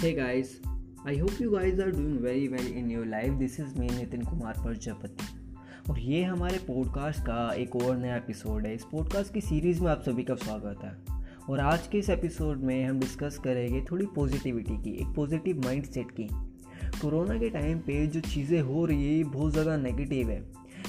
[0.00, 0.52] Hey guys,
[1.04, 3.32] I hope you guys are doing very well in your life.
[3.40, 5.24] This is me Nitin Kumar Prajapati
[5.90, 9.90] और ये हमारे podcast का एक और नया एपिसोड है। इस पॉडकास्ट की सीरीज़ में
[9.90, 10.92] आप सभी का स्वागत है।
[11.50, 16.10] और आज के इस एपिसोड में हम डिस्कस करेंगे थोड़ी पॉजिटिविटी की एक पॉजिटिव माइंडसेट
[16.10, 16.28] की।
[17.02, 20.40] कोरोना के टाइम पे जो चीज़ें हो रही है बहुत ज़्यादा नेगेटिव है।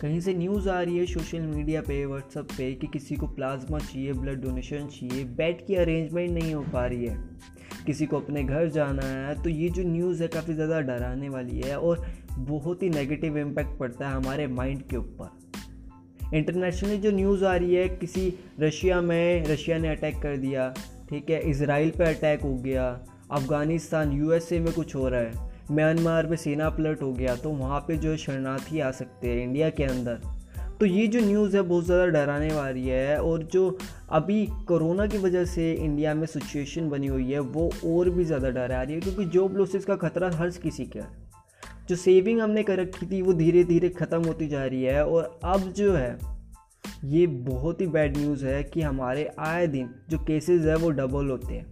[0.00, 3.78] कहीं से न्यूज़ आ रही है सोशल मीडिया पे व्हाट्सअप पे कि किसी को प्लाज्मा
[3.78, 7.18] चाहिए ब्लड डोनेशन चाहिए बेड की अरेंजमेंट नहीं हो पा रही है।
[7.86, 11.60] किसी को अपने घर जाना है तो ये जो न्यूज़ है काफ़ी ज़्यादा डराने वाली
[11.60, 12.04] है और
[12.38, 17.74] बहुत ही नेगेटिव इम्पैक्ट पड़ता है हमारे माइंड के ऊपर। इंटरनेशनली जो न्यूज़ आ रही
[17.74, 20.68] है, किसी रशिया में, रशिया ने अटैक कर दिया,
[21.10, 22.88] ठीक है इसराइल पे अटैक हो गया,
[23.30, 27.80] अफ़गानिस्तान यूएसए में कुछ हो रहा है म्यांमार में सेना पलट हो गया तो वहाँ
[27.80, 30.20] पे जो शरणार्थी आ सकते हैं इंडिया के अंदर।
[30.80, 33.78] तो ये जो न्यूज़ है, बहुत ज़्यादा डराने वाली है और जो
[34.10, 38.50] अभी कोरोना की वजह से इंडिया में सिचुएशन बनी हुई है, वो और भी ज़्यादा
[38.50, 41.22] डरा रही है क्योंकि जॉब लॉसेस का खतरा हर किसी का है।
[41.88, 45.38] जो सेविंग हमने कर रखी थी, वो धीरे धीरे ख़त्म होती जा रही है और
[45.44, 46.18] अब जो है,
[47.04, 51.30] ये बहुत ही बैड न्यूज़ है कि हमारे आए दिन जो केसेस है, वो डबल
[51.30, 51.66] होते हैं।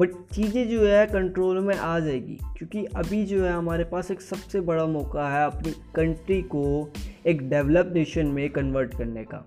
[0.00, 4.20] बट चीज़ें जो है कंट्रोल में आ जाएगी। क्योंकि अभी जो है हमारे पास एक
[4.20, 6.92] सबसे बड़ा मौका है अपनी कंट्री को
[7.26, 9.44] एक डेवलप नेशन में कन्वर्ट करने का।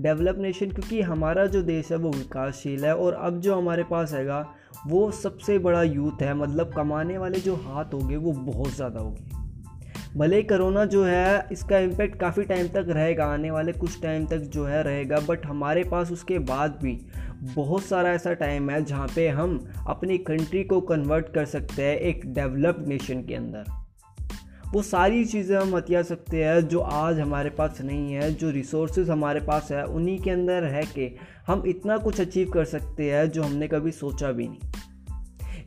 [0.00, 4.12] डेवलप नेशन क्योंकि हमारा जो देश है वो विकासशील है और अब जो हमारे पास
[4.12, 4.44] हैगा
[4.86, 9.34] वो सबसे बड़ा यूथ है। मतलब कमाने वाले जो हाथ होंगे, वो बहुत ज़्यादा होंगे।
[10.18, 14.38] भले कोरोना जो है, इसका इम्पेक्ट काफ़ी टाइम तक रहेगा, आने वाले कुछ टाइम तक
[14.38, 16.98] जो है रहेगा बट हमारे पास उसके बाद भी
[17.42, 21.96] बहुत सारा ऐसा टाइम है जहाँ पे हम अपनी कंट्री को कन्वर्ट कर सकते हैं
[21.96, 23.64] एक डेवलप्ड नेशन के अंदर।
[24.72, 28.98] वो सारी चीज़ें हम हथिया सकते हैं जो आज हमारे पास नहीं है, जो रिसोर्स
[28.98, 33.30] हमारे पास है, उन्हीं के अंदर है कि हम इतना कुछ अचीव कर सकते हैं
[33.30, 34.58] जो हमने कभी सोचा भी नहीं।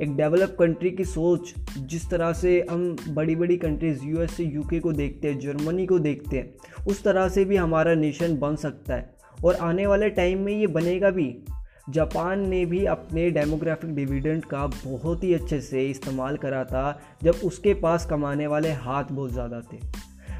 [0.01, 4.79] एक डेवलप कंट्री की सोच, जिस तरह से हम बड़ी बड़ी कंट्रीज़ यूएस से यूके
[4.79, 6.53] को देखते हैं जर्मनी को देखते हैं,
[6.87, 10.67] उस तरह से भी हमारा नेशन बन सकता है। और आने वाले टाइम में ये
[10.67, 11.43] बनेगा भी।
[11.89, 17.35] जापान ने भी अपने डेमोग्राफिक डिविडेंड का बहुत ही अच्छे से इस्तेमाल करा था, जब
[17.43, 19.77] उसके पास कमाने वाले हाथ बहुत ज़्यादा थे।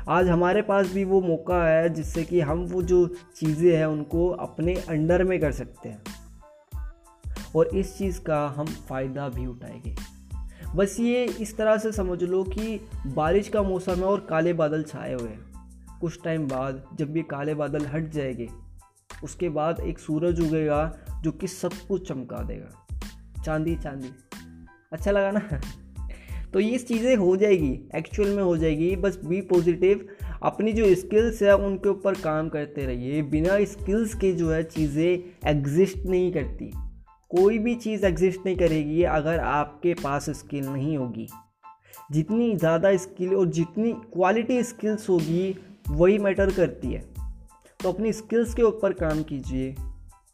[0.10, 4.30] आज हमारे पास भी वो मौका है, जिससे कि हम वो जो चीज़ें हैं, उनको
[4.30, 6.04] अपने अंडर में कर सकते हैं।
[7.56, 9.96] और इस चीज़ का हम फ़ायदा भी उठाएँगे।
[10.76, 14.84] बस ये इस तरह से समझ लो कि बारिश का मौसम है और काले बादल
[14.84, 15.50] छाए हुए हैं।
[16.02, 18.69] कुछ टाइम बाद जब ये काले बादल हट जाएँगे
[19.24, 22.88] उसके बाद एक सूरज उगेगा जो कि सब कुछ चमका देगा।
[23.46, 24.10] चांदी चांदी।
[24.94, 25.62] अच्छा लगा ना?
[26.54, 30.08] तो ये चीज़ें हो जाएगी एक्चुअल में हो जाएगी, बस बी पॉजिटिव
[30.44, 35.20] अपनी जो स्किल्स है, उनके ऊपर काम करते रहिए। बिना स्किल्स के जो है, चीज़ें
[35.50, 36.72] एग्जिस्ट नहीं करती।
[37.30, 41.28] कोई भी चीज़ एग्जिस्ट नहीं करेगी अगर आपके पास स्किल नहीं होगी।
[42.12, 45.56] जितनी ज़्यादा स्किल और जितनी क्वालिटी स्किल्स होगी,
[45.90, 47.19] वही मैटर करती है।
[47.84, 49.76] तो अपनी स्किल्स के ऊपर काम कीजिए।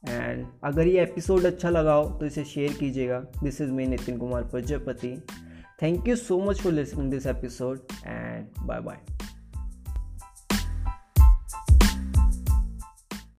[0.08, 4.18] एंड अगर ये एपिसोड अच्छा लगा हो तो इसे शेयर कीजिएगा। This is me Nitin
[4.18, 5.16] Kumar Prajapati
[5.82, 8.98] thank you so much for listening this episode and bye bye